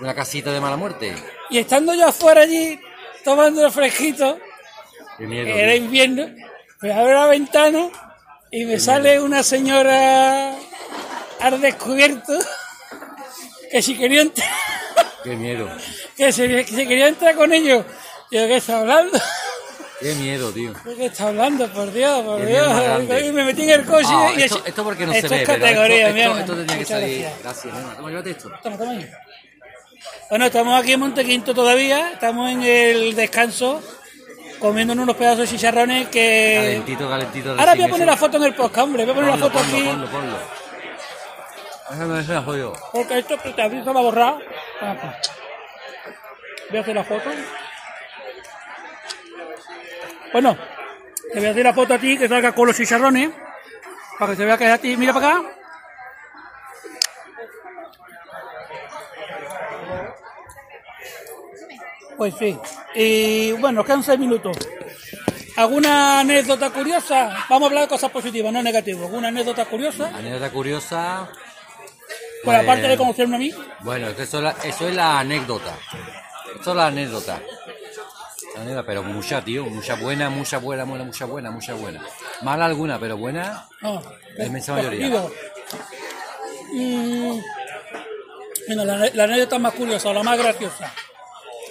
Una 0.00 0.14
casita 0.14 0.52
de 0.52 0.60
mala 0.60 0.76
muerte. 0.76 1.14
Y 1.50 1.58
estando 1.58 1.92
yo 1.94 2.06
afuera 2.06 2.42
allí, 2.42 2.78
tomando 3.24 3.64
el 3.66 3.72
fresquito, 3.72 4.38
Qué 5.18 5.26
miedo. 5.26 5.48
era 5.48 5.74
invierno, 5.74 6.26
pues 6.80 6.94
abro 6.94 7.12
la 7.14 7.26
ventana 7.26 7.88
y 8.50 8.64
me 8.64 8.78
sale 8.78 9.20
una 9.20 9.42
señora 9.42 10.54
al 11.40 11.60
descubierto 11.60 12.32
que 13.70 13.82
si 13.82 13.98
quería 13.98 14.22
entrar, 14.22 14.48
Qué 15.24 15.36
miedo. 15.36 15.68
que 16.16 16.32
se, 16.32 16.48
que 16.48 16.72
se 16.72 16.86
quería 16.86 17.08
entrar 17.08 17.34
con 17.34 17.52
ellos. 17.52 17.84
Yo, 18.30 18.46
¿qué 18.46 18.56
está 18.56 18.80
hablando? 18.80 19.18
Qué 20.00 20.14
miedo, 20.14 20.52
tío. 20.52 20.72
¿De 20.84 20.94
qué 20.94 21.06
está 21.06 21.28
hablando? 21.28 21.66
Por 21.72 21.92
Dios, 21.92 22.22
por 22.24 22.40
Qué 22.40 22.46
Dios. 22.46 23.24
Y 23.26 23.32
me 23.32 23.44
metí 23.44 23.62
en 23.64 23.70
el 23.70 23.84
coche 23.84 24.06
Ah, 24.10 24.32
y... 24.36 24.42
esto, 24.42 24.62
esto 24.64 24.84
porque 24.84 25.04
no 25.06 25.12
esto 25.12 25.28
se 25.28 25.34
ve, 25.34 25.42
es 25.42 25.48
pero 25.48 25.60
categoría, 25.60 26.08
esto, 26.08 26.14
mi 26.14 26.20
esto, 26.20 26.30
hermano. 26.30 26.40
esto 26.40 26.54
tendría 26.54 26.78
que 26.78 26.84
salir. 26.84 27.20
gracias. 27.20 27.42
Gracias, 27.42 27.74
nena. 27.74 27.96
Toma, 27.96 28.08
llévate 28.10 28.30
esto. 28.30 28.50
Toma, 28.62 28.78
toma. 28.78 28.92
Bueno, 30.30 30.44
estamos 30.46 30.80
aquí 30.80 30.92
en 30.92 31.00
Montequinto 31.00 31.54
todavía, 31.54 32.12
estamos 32.12 32.50
en 32.50 32.62
el 32.62 33.16
descanso, 33.16 33.82
comiéndonos 34.60 35.02
unos 35.02 35.16
pedazos 35.16 35.50
de 35.50 35.56
chicharrones 35.56 36.08
que... 36.08 36.54
Calentito, 36.60 37.08
calentito. 37.08 37.50
Ahora 37.58 37.74
voy 37.74 37.84
a 37.84 37.88
poner 37.88 38.06
la 38.06 38.16
foto 38.16 38.36
en 38.36 38.44
el 38.44 38.54
podcast, 38.54 38.84
hombre, 38.84 39.04
voy 39.04 39.12
a 39.12 39.14
poner 39.16 39.30
la 39.30 39.36
Ponlo, 39.36 39.50
foto 39.50 39.58
ponlo, 39.64 39.76
aquí, 39.78 39.88
Ponlo, 39.88 40.10
ponlo. 40.10 40.36
Déjame 41.90 42.22
la 42.22 42.42
jodido. 42.42 42.72
porque 42.92 43.18
esto 43.18 43.36
te 43.56 43.62
aviso 43.62 43.92
va 43.94 44.00
a 44.00 44.02
borrar. 44.02 44.36
Papá. 44.80 45.20
Voy 46.70 46.78
a 46.78 46.80
hacer 46.80 46.94
la 46.94 47.04
foto. 47.04 47.30
Bueno, 50.32 50.58
te 51.32 51.38
voy 51.38 51.48
a 51.48 51.50
hacer 51.50 51.64
la 51.64 51.74
foto 51.74 51.94
a 51.94 51.98
ti, 51.98 52.18
que 52.18 52.28
salga 52.28 52.52
con 52.52 52.66
los 52.66 52.76
chicharrones, 52.76 53.30
para 54.18 54.32
que 54.32 54.36
se 54.36 54.44
vea 54.44 54.58
que 54.58 54.66
es 54.66 54.72
a 54.72 54.78
ti. 54.78 54.96
Mira 54.96 55.12
para 55.12 55.38
acá. 55.38 55.42
Pues 62.16 62.34
sí. 62.38 62.58
Y 62.94 63.52
bueno, 63.52 63.84
quedan 63.84 64.02
seis 64.02 64.18
minutos. 64.18 64.56
¿Alguna 65.56 66.20
anécdota 66.20 66.70
curiosa? 66.70 67.36
Vamos 67.48 67.64
a 67.64 67.66
hablar 67.66 67.82
de 67.84 67.88
cosas 67.88 68.10
positivas, 68.10 68.52
no 68.52 68.62
negativas. 68.62 69.06
¿Alguna 69.06 69.28
anécdota 69.28 69.64
curiosa? 69.64 70.08
Anécdota 70.14 70.50
curiosa. 70.50 71.28
Por 72.44 72.54
la 72.54 72.64
parte 72.64 72.88
de 72.88 72.96
conocerme 72.96 73.36
a 73.36 73.38
mí. 73.38 73.52
Bueno, 73.80 74.14
que 74.14 74.22
eso, 74.22 74.38
es 74.38 74.44
la- 74.44 74.56
eso 74.64 74.88
es 74.88 74.94
la 74.94 75.18
anécdota. 75.20 75.74
Esto 76.54 76.70
es 76.70 76.76
la 76.76 76.86
anécdota. 76.86 77.40
Pero 78.86 79.02
mucha, 79.04 79.42
tío. 79.44 79.64
Mucha 79.66 79.94
buena, 79.94 80.28
mucha 80.30 80.58
buena, 80.58 80.84
buena, 80.84 81.04
mucha 81.04 81.24
buena, 81.26 81.50
mucha 81.50 81.74
buena. 81.74 82.00
Mala 82.42 82.66
alguna, 82.66 82.98
pero 82.98 83.16
buena. 83.16 83.68
No, 83.82 84.02
La 84.36 84.46
inmensa 84.46 84.72
mayoría. 84.72 85.08
positivo. 85.10 85.30
Mm, 86.72 87.40
bueno, 88.66 88.84
la, 88.84 89.10
la 89.14 89.24
anécdota 89.24 89.58
más 89.58 89.74
curiosa, 89.74 90.12
la 90.12 90.22
más 90.22 90.38
graciosa. 90.38 90.92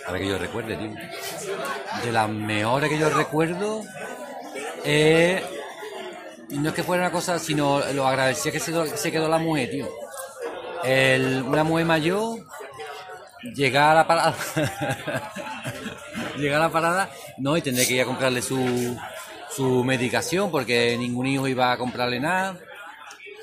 A 0.07 0.11
ver 0.11 0.21
que 0.21 0.27
yo 0.29 0.37
recuerde, 0.37 0.75
tío. 0.77 0.91
De 2.03 2.11
las 2.11 2.29
mejores 2.29 2.89
que 2.89 2.97
yo 2.97 3.09
recuerdo, 3.09 3.83
eh, 4.85 5.43
no 6.49 6.69
es 6.69 6.75
que 6.75 6.83
fuera 6.83 7.03
una 7.03 7.11
cosa, 7.11 7.37
sino 7.39 7.79
lo 7.93 8.07
agradecía 8.07 8.51
que 8.51 8.59
se, 8.59 8.71
que 8.71 8.97
se 8.97 9.11
quedó 9.11 9.27
la 9.27 9.37
mujer, 9.39 9.69
tío. 9.71 9.89
El- 10.83 11.43
una 11.43 11.63
mujer 11.63 11.85
mayor, 11.85 12.39
llegar 13.55 13.91
a 13.91 13.95
la 13.95 14.07
parada, 14.07 14.35
llegar 16.37 16.61
a 16.61 16.65
la 16.65 16.71
parada, 16.71 17.09
no, 17.37 17.57
y 17.57 17.61
tendré 17.61 17.85
que 17.87 17.93
ir 17.95 18.01
a 18.01 18.05
comprarle 18.05 18.41
su, 18.41 18.97
su 19.55 19.83
medicación, 19.83 20.51
porque 20.51 20.95
ningún 20.97 21.27
hijo 21.27 21.47
iba 21.47 21.71
a 21.71 21.77
comprarle 21.77 22.19
nada. 22.19 22.57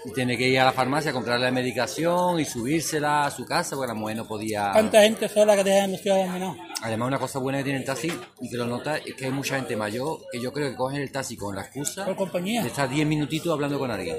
Y 0.06 0.12
tiene 0.12 0.36
que 0.36 0.46
ir 0.46 0.60
a 0.60 0.66
la 0.66 0.72
farmacia 0.72 1.12
a 1.12 1.14
comprarle 1.14 1.46
la 1.46 1.50
medicación 1.50 2.38
y 2.38 2.44
subírsela 2.44 3.24
a 3.24 3.30
su 3.30 3.46
casa, 3.46 3.74
porque 3.74 3.88
la 3.88 3.94
mujer 3.94 4.16
no 4.18 4.26
podía... 4.28 4.68
¿Cuánta 4.72 5.00
gente 5.02 5.26
sola 5.30 5.56
que 5.56 5.64
dejan 5.64 5.92
los 5.92 6.00
ciudad 6.02 6.18
abandonados? 6.20 6.56
Además, 6.82 7.08
una 7.08 7.18
cosa 7.18 7.38
buena 7.38 7.56
que 7.58 7.64
tiene 7.64 7.78
el 7.78 7.86
taxi 7.86 8.12
y 8.42 8.50
que 8.50 8.56
lo 8.58 8.66
nota 8.66 8.98
es 8.98 9.14
que 9.14 9.24
hay 9.24 9.30
mucha 9.30 9.56
gente 9.56 9.74
mayor 9.76 10.18
que 10.30 10.38
yo 10.42 10.52
creo 10.52 10.68
que 10.68 10.76
cogen 10.76 11.00
el 11.00 11.10
taxi 11.10 11.38
con 11.38 11.56
la 11.56 11.62
excusa 11.62 12.04
Por 12.04 12.16
compañía. 12.16 12.60
de 12.60 12.68
estar 12.68 12.86
10 12.86 13.06
minutitos 13.06 13.50
hablando 13.50 13.78
con 13.78 13.90
alguien. 13.90 14.18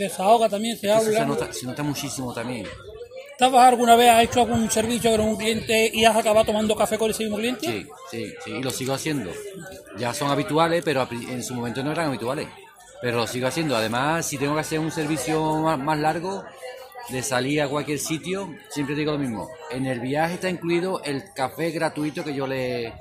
Desahoga 0.00 0.48
también, 0.48 0.78
se 0.78 0.90
habla. 0.90 1.26
nota, 1.26 1.52
se 1.52 1.66
nota 1.66 1.82
muchísimo 1.82 2.32
también. 2.32 2.66
¿Estabas 3.32 3.68
alguna 3.68 3.96
vez, 3.96 4.10
has 4.10 4.24
hecho 4.24 4.40
algún 4.40 4.70
servicio 4.70 5.10
con 5.10 5.20
un 5.20 5.36
cliente 5.36 5.90
y 5.92 6.04
has 6.04 6.16
acabado 6.16 6.46
tomando 6.46 6.74
café 6.74 6.96
con 6.96 7.10
ese 7.10 7.24
mismo 7.24 7.36
cliente? 7.36 7.66
Sí, 7.66 7.86
sí, 8.10 8.34
sí, 8.44 8.50
y 8.50 8.62
lo 8.62 8.70
sigo 8.70 8.94
haciendo. 8.94 9.30
Ya 9.98 10.12
son 10.14 10.30
habituales, 10.30 10.82
pero 10.84 11.06
en 11.10 11.42
su 11.42 11.54
momento 11.54 11.82
no 11.82 11.92
eran 11.92 12.08
habituales. 12.08 12.48
Pero 13.02 13.18
lo 13.18 13.26
sigo 13.26 13.46
haciendo. 13.46 13.76
Además, 13.76 14.26
si 14.26 14.38
tengo 14.38 14.54
que 14.54 14.60
hacer 14.60 14.78
un 14.78 14.90
servicio 14.90 15.56
más, 15.56 15.78
más 15.78 15.98
largo, 15.98 16.44
de 17.10 17.22
salir 17.22 17.60
a 17.60 17.68
cualquier 17.68 17.98
sitio, 17.98 18.54
siempre 18.70 18.94
digo 18.94 19.12
lo 19.12 19.18
mismo. 19.18 19.48
En 19.70 19.86
el 19.86 20.00
viaje 20.00 20.34
está 20.34 20.48
incluido 20.48 21.02
el 21.02 21.24
café 21.34 21.70
gratuito 21.70 22.24
que 22.24 22.34
yo 22.34 22.46
le, 22.46 22.92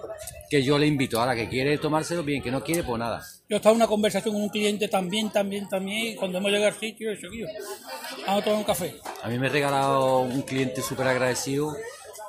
que 0.49 0.63
yo 0.63 0.77
le 0.77 0.87
invito. 0.87 1.19
Ahora, 1.19 1.35
que 1.35 1.47
quiere 1.47 1.77
tomárselo 1.77 2.23
bien, 2.23 2.41
que 2.41 2.51
no 2.51 2.63
quiere, 2.63 2.83
pues 2.83 2.97
nada. 2.99 3.23
Yo 3.47 3.57
estaba 3.57 3.73
en 3.73 3.77
una 3.77 3.87
conversación 3.87 4.33
con 4.33 4.43
un 4.43 4.49
cliente 4.49 4.87
también, 4.87 5.29
también, 5.29 5.67
también, 5.69 6.13
y 6.13 6.15
cuando 6.15 6.37
hemos 6.37 6.51
llegado 6.51 6.73
al 6.73 6.79
sitio, 6.79 7.11
eso, 7.11 7.27
tío, 7.29 7.47
vamos 8.25 8.41
a 8.41 8.45
tomar 8.45 8.59
un 8.59 8.65
café. 8.65 8.95
A 9.23 9.29
mí 9.29 9.37
me 9.37 9.47
ha 9.47 9.49
regalado 9.49 10.19
un 10.19 10.41
cliente 10.41 10.81
súper 10.81 11.07
agradecido 11.07 11.75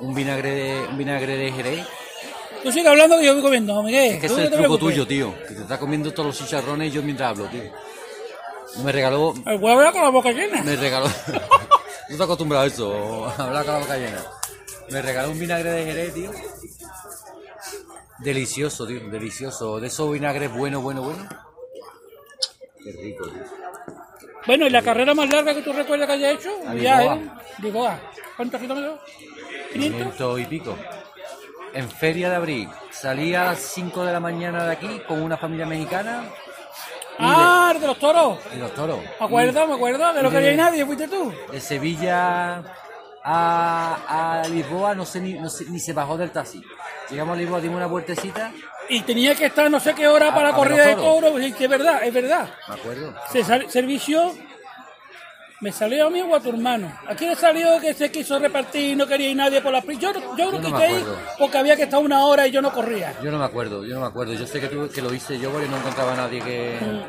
un 0.00 0.14
vinagre 0.14 0.54
de, 0.54 0.88
un 0.88 0.98
vinagre 0.98 1.36
de 1.36 1.52
Jerez. 1.52 1.86
Tú 2.62 2.72
sigue 2.72 2.88
hablando 2.88 3.18
que 3.18 3.26
yo 3.26 3.34
voy 3.34 3.42
comiendo, 3.42 3.82
Miguel. 3.82 4.14
Es 4.14 4.20
que 4.20 4.26
ese 4.26 4.34
es 4.34 4.44
el 4.44 4.50
te 4.50 4.56
truco 4.56 4.78
tuyo, 4.78 5.06
tío. 5.06 5.34
Que 5.46 5.54
te 5.54 5.62
está 5.62 5.78
comiendo 5.78 6.12
todos 6.12 6.26
los 6.26 6.38
chicharrones 6.38 6.88
y 6.88 6.90
yo 6.92 7.02
mientras 7.02 7.30
hablo, 7.30 7.46
tío. 7.46 7.62
Me 8.84 8.92
regaló, 8.92 9.34
El 9.46 9.58
huevo 9.58 9.80
era 9.80 9.92
con 9.92 10.02
la 10.02 10.10
boca 10.10 10.30
llena. 10.30 10.62
me 10.62 10.76
regaló. 10.76 11.06
no 11.28 12.08
estoy 12.08 12.24
acostumbrado 12.24 12.64
a 12.64 12.66
eso, 12.66 13.26
a 13.26 13.34
hablar 13.44 13.64
con 13.64 13.74
la 13.74 13.80
boca 13.80 13.96
llena. 13.96 14.22
Me 14.90 15.02
regaló 15.02 15.30
un 15.30 15.38
vinagre 15.38 15.70
de 15.70 15.84
Jerez, 15.84 16.14
tío. 16.14 16.30
Delicioso, 18.20 18.86
tío, 18.86 19.00
delicioso. 19.10 19.80
De 19.80 19.86
esos 19.88 20.10
vinagres 20.12 20.52
bueno, 20.52 20.80
bueno, 20.80 21.02
bueno. 21.02 21.26
Qué 22.82 22.92
rico, 22.92 23.26
tío. 23.28 23.42
Bueno, 24.46 24.66
¿y 24.66 24.70
la 24.70 24.82
carrera 24.82 25.14
más 25.14 25.30
larga 25.30 25.54
que 25.54 25.62
tú 25.62 25.72
recuerdas 25.72 26.06
que 26.06 26.14
haya 26.14 26.30
hecho? 26.32 26.50
A 26.66 26.74
ya, 26.74 26.98
Lisboa. 26.98 27.16
¿eh? 27.16 27.30
Lisboa. 27.62 28.00
¿Cuántos 28.36 28.60
kilómetros? 28.60 29.00
¿500? 29.74 29.74
500 29.74 30.40
y 30.40 30.44
pico. 30.46 30.76
En 31.74 31.88
Feria 31.90 32.30
de 32.30 32.36
Abril. 32.36 32.68
Salí 32.90 33.34
a 33.34 33.44
las 33.44 33.58
5 33.60 34.04
de 34.04 34.12
la 34.12 34.20
mañana 34.20 34.64
de 34.64 34.72
aquí 34.72 35.00
con 35.06 35.22
una 35.22 35.36
familia 35.36 35.66
mexicana 35.66 36.24
Ah, 37.22 37.72
el 37.74 37.80
de 37.82 37.86
los 37.86 37.98
toros. 37.98 38.42
de, 38.44 38.50
de 38.50 38.56
los 38.56 38.74
toros. 38.74 38.98
Me 39.20 39.26
acuerdo, 39.26 39.66
me 39.66 39.74
acuerdo, 39.74 40.12
que 40.14 40.22
de- 40.22 40.30
quería 40.30 40.50
ir 40.52 40.56
nadie, 40.56 40.86
fuiste 40.86 41.06
tú. 41.06 41.30
De 41.52 41.60
Sevilla 41.60 42.62
a, 43.22 44.40
a 44.42 44.48
Lisboa 44.48 44.94
no 44.94 45.04
sé, 45.04 45.20
ni, 45.20 45.34
no 45.34 45.50
sé- 45.50 45.66
ni 45.68 45.78
se 45.78 45.92
bajó 45.92 46.16
del 46.16 46.30
taxi. 46.30 46.62
Llegamos 47.10 47.34
a 47.36 47.38
Lisboa, 47.40 47.60
dimos 47.60 47.76
una 47.76 47.86
vueltecita, 47.86 48.52
Y 48.88 49.00
tenía 49.02 49.34
que 49.34 49.46
estar 49.46 49.70
no 49.70 49.78
sé 49.80 49.94
qué 49.94 50.06
hora 50.08 50.34
para 50.34 50.48
a 50.48 50.50
la 50.52 50.56
corrida 50.56 50.86
de 50.86 50.94
toros, 50.96 51.40
y 51.42 51.52
que 51.52 51.64
es 51.64 51.70
verdad, 51.70 52.02
es 52.02 52.12
verdad. 52.14 52.48
me 52.68 52.74
acuerdo. 52.74 53.14
Se 53.32 53.44
sal- 53.44 53.70
servicio, 53.70 54.34
me 55.60 55.70
salió 55.72 56.06
a 56.06 56.10
mí 56.10 56.20
o 56.22 56.34
a 56.34 56.40
tu 56.40 56.48
hermano. 56.48 56.90
¿A 57.06 57.14
quién 57.14 57.30
le 57.30 57.36
salió 57.36 57.78
que 57.80 57.94
se 57.94 58.10
quiso 58.10 58.38
repartir 58.38 58.92
y 58.92 58.96
no 58.96 59.06
quería 59.06 59.28
ir 59.28 59.36
nadie 59.36 59.60
por 59.60 59.72
la 59.72 59.82
pri- 59.82 59.98
Yo, 59.98 60.12
yo 60.12 60.36
Yo 60.36 60.52
no 60.52 60.68
ir 60.68 60.74
acuerdo. 60.74 61.18
porque 61.38 61.58
había 61.58 61.76
que 61.76 61.82
estar 61.84 62.00
una 62.00 62.24
hora 62.24 62.46
y 62.46 62.50
yo 62.50 62.62
no 62.62 62.72
corría. 62.72 63.14
Yo 63.22 63.30
no 63.30 63.38
me 63.38 63.44
acuerdo, 63.44 63.84
yo 63.84 63.94
no 63.94 64.00
me 64.00 64.06
acuerdo. 64.06 64.32
Yo 64.32 64.46
sé 64.46 64.60
que, 64.60 64.68
tú, 64.68 64.88
que 64.88 65.02
lo 65.02 65.12
hice 65.12 65.38
yo 65.38 65.50
porque 65.50 65.68
no 65.68 65.76
encontraba 65.76 66.12
a 66.14 66.16
nadie 66.16 66.40
que... 66.40 66.78
Mm. 66.80 67.02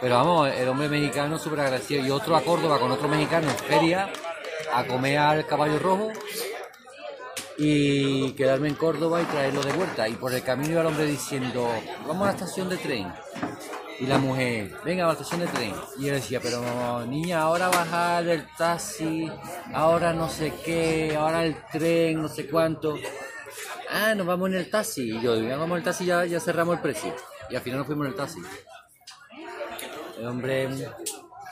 Pero 0.00 0.16
vamos, 0.16 0.50
el 0.50 0.68
hombre 0.68 0.88
mexicano 0.88 1.38
súper 1.38 1.60
agradecido. 1.60 2.04
Y 2.04 2.10
otro 2.10 2.34
a 2.36 2.42
Córdoba 2.42 2.78
con 2.80 2.90
otro 2.90 3.08
mexicano 3.08 3.48
en 3.48 3.56
feria 3.56 4.08
a 4.74 4.84
comer 4.84 5.18
al 5.18 5.46
caballo 5.46 5.78
rojo 5.78 6.10
y 7.58 8.32
quedarme 8.32 8.68
en 8.68 8.74
Córdoba 8.74 9.22
y 9.22 9.24
traerlo 9.26 9.62
de 9.62 9.72
vuelta. 9.72 10.08
Y 10.08 10.14
por 10.14 10.32
el 10.32 10.42
camino 10.42 10.72
iba 10.72 10.80
el 10.80 10.86
hombre 10.86 11.06
diciendo, 11.06 11.68
vamos 12.06 12.22
a 12.22 12.26
la 12.26 12.32
estación 12.32 12.68
de 12.68 12.76
tren. 12.76 13.12
Y 14.00 14.06
la 14.06 14.18
mujer, 14.18 14.74
venga 14.84 15.04
a 15.04 15.06
la 15.08 15.12
estación 15.12 15.40
de 15.40 15.46
tren. 15.46 15.72
Y 15.98 16.08
él 16.08 16.14
decía, 16.14 16.40
pero 16.40 17.06
niña, 17.06 17.42
ahora 17.42 17.68
bajar 17.68 18.24
del 18.24 18.46
taxi, 18.56 19.30
ahora 19.72 20.12
no 20.12 20.28
sé 20.28 20.52
qué, 20.64 21.14
ahora 21.16 21.44
el 21.44 21.56
tren, 21.70 22.20
no 22.20 22.28
sé 22.28 22.48
cuánto. 22.48 22.96
Ah, 23.90 24.14
nos 24.14 24.26
vamos 24.26 24.48
en 24.48 24.56
el 24.56 24.70
taxi. 24.70 25.10
Y 25.10 25.20
yo, 25.20 25.32
vamos 25.34 25.70
en 25.70 25.76
el 25.76 25.82
taxi, 25.84 26.06
ya, 26.06 26.24
ya 26.24 26.40
cerramos 26.40 26.76
el 26.76 26.82
precio. 26.82 27.14
Y 27.50 27.54
al 27.54 27.62
final 27.62 27.78
nos 27.78 27.86
fuimos 27.86 28.06
en 28.06 28.12
el 28.12 28.16
taxi. 28.16 28.40
El 30.18 30.26
hombre 30.26 30.68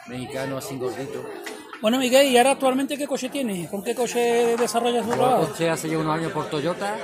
mexicano 0.09 0.59
así 0.59 0.76
gordito. 0.76 1.25
Bueno, 1.80 1.99
Miguel, 1.99 2.26
¿y 2.26 2.37
ahora 2.37 2.50
actualmente 2.52 2.99
qué 2.99 3.06
coche 3.06 3.30
tienes? 3.30 3.70
¿Con 3.70 3.82
qué 3.82 3.94
coche 3.94 4.54
desarrollas 4.58 5.02
tu 5.04 5.12
trabajo? 5.12 5.49
coché 5.49 5.70
hace 5.70 5.88
ya 5.88 5.96
unos 5.96 6.14
años 6.14 6.30
por 6.32 6.44
Toyota. 6.50 6.96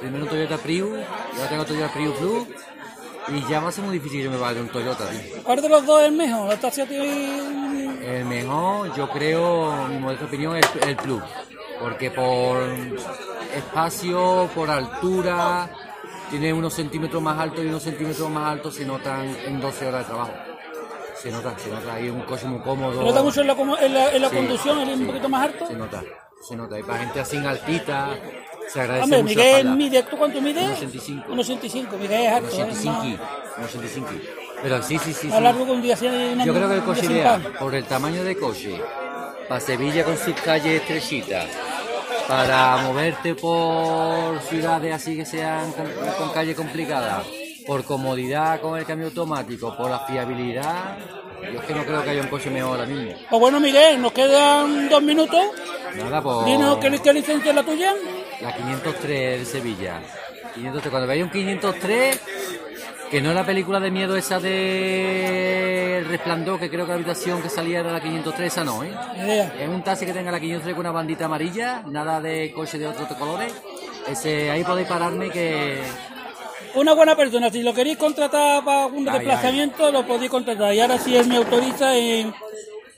Primero 0.00 0.24
un 0.24 0.30
Toyota 0.30 0.56
Prius, 0.56 0.98
y 0.98 1.36
ahora 1.36 1.48
tengo 1.50 1.64
Toyota 1.66 1.92
Prius 1.92 2.16
Plus. 2.16 2.48
Y 3.28 3.50
ya 3.50 3.60
va 3.60 3.68
a 3.68 3.72
ser 3.72 3.84
muy 3.84 3.98
difícil 3.98 4.22
que 4.22 4.30
me 4.30 4.38
vaya 4.38 4.60
un 4.60 4.68
Toyota, 4.68 5.08
tío. 5.10 5.42
¿Cuál 5.42 5.60
de 5.60 5.68
los 5.68 5.84
dos 5.84 6.02
es 6.02 6.12
mejor? 6.12 6.48
¿La 6.48 6.56
taxi 6.56 6.80
El 6.80 8.24
mejor, 8.24 8.96
yo 8.96 9.10
creo, 9.10 9.86
mi 9.88 9.98
modesta 9.98 10.24
opinión, 10.24 10.56
es 10.56 10.66
el 10.86 10.96
Plus. 10.96 11.22
Porque 11.78 12.10
por 12.10 12.62
espacio, 13.54 14.48
por 14.54 14.70
altura, 14.70 15.68
tiene 16.30 16.52
unos 16.52 16.72
centímetros 16.72 17.22
más 17.22 17.38
altos 17.38 17.62
y 17.62 17.68
unos 17.68 17.82
centímetros 17.82 18.30
más 18.30 18.52
altos 18.52 18.74
se 18.74 18.86
notan 18.86 19.36
en 19.44 19.60
12 19.60 19.86
horas 19.86 20.00
de 20.00 20.06
trabajo. 20.06 20.32
Se 21.22 21.30
nota, 21.30 21.54
se 21.58 21.70
nota. 21.70 21.94
Hay 21.94 22.08
un 22.08 22.20
coche 22.22 22.46
muy 22.46 22.60
cómodo. 22.60 22.98
¿Te 22.98 23.04
nota 23.04 23.22
mucho 23.22 23.40
en 23.42 23.46
la, 23.46 23.52
en 23.54 23.94
la- 23.94 24.12
en 24.12 24.22
la 24.22 24.28
Sí, 24.28 24.36
conducción, 24.36 24.78
un 24.78 24.98
sí, 24.98 25.04
poquito 25.04 25.28
más 25.28 25.42
alto? 25.44 25.66
Se 25.66 25.74
nota, 25.74 26.02
se 26.48 26.56
nota. 26.56 26.78
Y 26.78 26.82
para 26.82 26.98
gente 26.98 27.20
así 27.20 27.36
en 27.36 27.46
altita, 27.46 28.08
se 28.68 28.80
agradece 28.80 29.04
Hombre, 29.04 29.22
mucho 29.22 29.34
Miguel, 29.36 29.70
mide, 29.76 30.02
¿tú 30.02 30.16
cuánto 30.16 30.40
mides? 30.40 30.80
1,85. 30.82 31.26
1,65. 31.28 31.98
Miguel 31.98 32.20
es 32.22 32.32
alto, 32.32 32.46
Unos 32.56 32.58
¿eh? 32.58 32.62
85, 32.62 33.24
unos 33.58 33.70
85. 33.74 34.08
Pero 34.62 34.82
sí, 34.82 34.98
sí, 34.98 35.12
sí. 35.12 35.30
Sí. 35.30 35.40
largo 35.40 35.64
un 35.64 35.82
día 35.82 35.96
sin 35.96 36.38
Yo 36.44 36.54
creo 36.54 36.68
que 36.68 36.74
el 36.74 36.80
un 36.80 36.86
coche 36.86 37.22
pan. 37.22 37.42
por 37.58 37.74
el 37.74 37.84
tamaño 37.84 38.24
de 38.24 38.36
coche, 38.36 38.80
para 39.48 39.60
Sevilla 39.60 40.04
con 40.04 40.16
sus 40.16 40.34
calles 40.40 40.80
estrechitas, 40.80 41.46
para 42.28 42.76
moverte 42.78 43.34
por 43.34 44.40
ciudades 44.42 44.94
así 44.94 45.16
que 45.16 45.26
sean 45.26 45.72
con, 45.72 45.86
con 46.18 46.30
calles 46.32 46.56
complicadas, 46.56 47.26
por 47.66 47.84
comodidad 47.84 48.60
con 48.60 48.78
el 48.78 48.84
cambio 48.84 49.08
automático, 49.08 49.76
por 49.76 49.90
la 49.90 50.00
fiabilidad, 50.00 50.96
yo 51.52 51.60
es 51.60 51.64
que 51.66 51.74
no 51.74 51.84
creo 51.84 52.02
que 52.02 52.10
haya 52.10 52.22
un 52.22 52.28
coche 52.28 52.50
mejor 52.50 52.72
ahora 52.80 52.86
mismo. 52.86 53.12
Pues 53.28 53.40
bueno, 53.40 53.60
Miguel, 53.60 54.00
nos 54.00 54.12
quedan 54.12 54.88
dos 54.88 55.02
minutos. 55.02 55.40
Nada, 55.96 56.22
por 56.22 56.44
Dinos 56.44 56.78
qué, 56.78 56.98
qué 57.02 57.12
licencia 57.12 57.50
es 57.50 57.56
la 57.56 57.62
tuya. 57.62 57.92
la 58.40 58.54
503 58.54 59.40
de 59.40 59.44
Sevilla. 59.44 60.00
503, 60.54 60.90
cuando 60.90 61.06
veáis 61.08 61.22
un 61.24 61.30
503, 61.30 62.20
que 63.10 63.20
no 63.20 63.30
es 63.30 63.34
la 63.34 63.44
película 63.44 63.80
de 63.80 63.90
miedo 63.90 64.16
esa 64.16 64.38
de 64.40 65.98
El 65.98 66.06
Resplandor, 66.08 66.58
que 66.58 66.70
creo 66.70 66.84
que 66.84 66.90
la 66.90 66.96
habitación 66.96 67.42
que 67.42 67.48
salía 67.48 67.80
era 67.80 67.92
la 67.92 68.00
503, 68.00 68.52
esa 68.52 68.64
no, 68.64 68.82
¿eh? 68.84 68.92
Es 69.58 69.68
un 69.68 69.82
taxi 69.82 70.06
que 70.06 70.12
tenga 70.12 70.30
la 70.30 70.40
503 70.40 70.74
con 70.74 70.80
una 70.80 70.92
bandita 70.92 71.26
amarilla, 71.26 71.82
nada 71.88 72.20
de 72.20 72.52
coche 72.54 72.78
de 72.78 72.86
otros 72.86 73.08
colores. 73.18 73.52
Ese, 74.08 74.50
ahí 74.50 74.64
podéis 74.64 74.88
pararme 74.88 75.30
que 75.30 75.80
Una 76.74 76.94
buena 76.94 77.14
persona, 77.16 77.50
si 77.50 77.62
lo 77.62 77.74
queréis 77.74 77.96
contratar 77.98 78.64
para 78.64 78.86
un 78.86 79.06
Ay, 79.08 79.18
desplazamiento, 79.18 79.90
lo 79.92 80.06
podéis 80.06 80.30
contratar. 80.30 80.72
Y 80.74 80.80
ahora 80.80 80.98
si 80.98 81.14
él 81.16 81.26
me 81.26 81.36
autoriza, 81.36 81.96
en, 81.96 82.32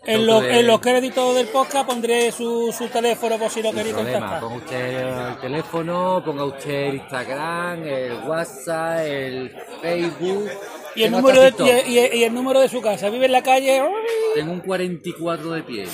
en, 0.07 0.27
los, 0.27 0.43
de- 0.43 0.61
en 0.61 0.67
los 0.67 0.81
créditos 0.81 1.35
del 1.35 1.49
podcast 1.49 1.87
pondré 1.87 2.31
su, 2.31 2.73
su 2.77 2.87
teléfono 2.89 3.37
por 3.39 3.51
si 3.51 3.63
lo 3.63 3.71
sin 3.71 3.79
queréis 3.79 3.95
problema. 3.95 4.41
contactar. 4.41 4.41
Ponga 4.41 4.57
usted 4.57 5.31
el 5.33 5.41
teléfono, 5.41 6.23
ponga 6.25 6.45
usted 6.45 6.71
el 6.71 6.95
Instagram, 6.97 7.83
el 7.85 8.13
WhatsApp, 8.29 8.99
el 9.07 9.51
Facebook. 9.83 10.51
Y 10.97 11.03
el, 11.03 11.11
número 11.11 11.41
de, 11.41 11.53
y, 11.89 11.99
y- 11.99 12.19
y 12.21 12.25
el 12.25 12.33
número 12.33 12.61
de 12.61 12.69
su 12.69 12.81
casa. 12.81 13.11
Vive 13.11 13.27
en 13.27 13.33
la 13.33 13.43
calle. 13.43 13.83
Tengo 14.37 14.53
un 14.53 14.61
44 14.61 15.51
de 15.51 15.63
pie. 15.65 15.85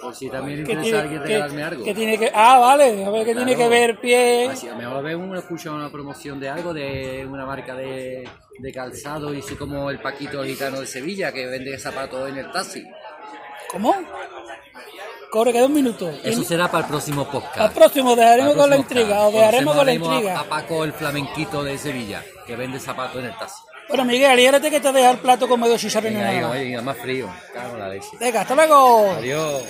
Por 0.00 0.14
si 0.14 0.28
también 0.30 0.64
Que 0.64 0.72
interesa 0.72 0.98
a 0.98 1.00
alguien 1.02 1.22
que- 1.22 1.26
regalarme 1.28 1.62
algo. 1.64 1.84
que 1.84 1.94
tiene 1.94 2.18
que, 2.18 2.30
ah, 2.34 2.58
vale, 2.58 3.04
a 3.04 3.10
ver 3.10 3.24
que 3.24 3.32
Claro. 3.32 3.46
tiene 3.46 3.56
que 3.62 3.68
ver 3.68 4.00
pie. 4.00 4.48
Así, 4.48 4.68
a 4.68 4.72
lo 4.72 4.76
mejor 4.78 5.02
ve 5.02 5.16
uno 5.16 5.38
escucha 5.38 5.70
una 5.72 5.90
promoción 5.90 6.38
de 6.38 6.48
algo, 6.48 6.72
de 6.72 7.26
una 7.28 7.44
marca 7.44 7.74
de, 7.74 8.28
de 8.58 8.72
calzado, 8.72 9.34
y 9.34 9.40
así 9.40 9.54
como 9.56 9.90
el 9.90 9.98
Paquito 10.00 10.44
gitano 10.44 10.80
de 10.80 10.86
Sevilla, 10.86 11.32
que 11.32 11.46
vende 11.46 11.76
zapatos 11.78 12.28
en 12.28 12.36
el 12.38 12.50
taxi. 12.52 12.84
¿Cómo? 13.72 13.94
Corre, 15.30 15.52
queda 15.52 15.66
un 15.66 15.74
minuto. 15.74 16.10
Eso 16.24 16.42
será 16.42 16.70
para 16.70 16.84
el 16.84 16.88
próximo 16.90 17.28
podcast. 17.28 17.58
Al 17.58 17.72
próximo 17.72 18.16
dejaremos 18.16 18.54
con 18.54 18.70
la 18.70 18.76
intriga, 18.76 19.16
podcast. 19.16 19.34
dejaremos 19.34 19.76
con 19.76 19.86
la 19.86 19.92
intriga. 19.92 20.40
A, 20.40 20.44
Paco 20.44 20.84
el 20.84 20.92
flamenquito 20.94 21.62
de 21.62 21.76
Sevilla, 21.76 22.22
que 22.46 22.56
vende 22.56 22.80
zapatos 22.80 23.16
en 23.18 23.26
el 23.26 23.36
taxi. 23.36 23.62
Bueno, 23.88 24.04
Miguel, 24.04 24.30
aliérate 24.30 24.70
que 24.70 24.80
te 24.80 24.92
deja 24.92 25.10
el 25.10 25.18
plato 25.18 25.48
con 25.48 25.60
medio 25.60 25.76
chicharrón 25.78 26.12
Venga, 26.12 26.20
nada 26.24 26.32
venga, 26.34 26.48
más. 26.48 26.58
venga, 26.58 26.82
más 26.82 26.96
frío. 26.98 27.28
Cago 27.54 27.74
en 27.74 27.80
la 27.80 27.88
leche. 27.88 28.08
Venga, 28.20 28.40
hasta 28.42 28.54
luego. 28.54 29.10
Adiós. 29.12 29.62